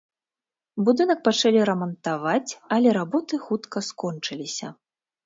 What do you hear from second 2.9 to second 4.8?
работы хутка скончыліся.